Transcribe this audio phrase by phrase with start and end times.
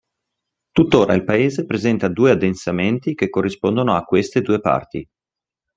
[0.71, 5.07] Tuttora il paese presenta due addensamenti che corrispondono a queste due parti.